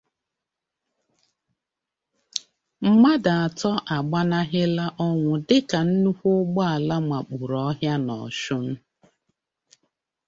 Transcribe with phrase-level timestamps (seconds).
[2.89, 8.65] Mmadụ Atọ Agbanahịla Ọnwụ, Dịka Nnukwu Ụgbọala Makpuru Ọhịa n'Osun